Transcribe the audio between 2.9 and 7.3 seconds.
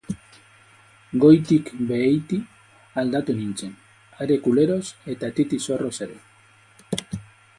aldatu nintzen, are kuleroz eta titi-zorroz ere.